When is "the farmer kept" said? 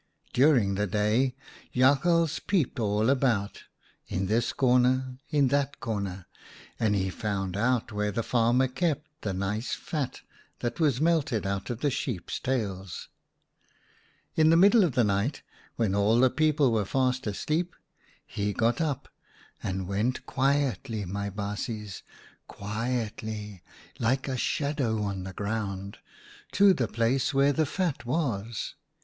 8.11-9.11